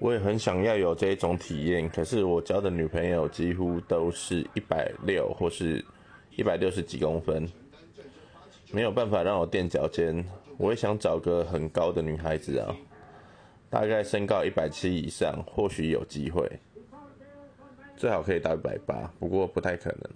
[0.00, 5.84] 我也很想要有这种体验可是我交的女朋友几乎都是一百六或是
[6.36, 7.46] 一百六十几公分
[8.72, 10.24] 没有办法让我垫脚尖。
[10.56, 12.74] 我也想找个很高的女孩子啊
[13.68, 16.50] 大概身高一百七以上或许有机会
[17.96, 20.10] 最好可以到一百八不过不太可能。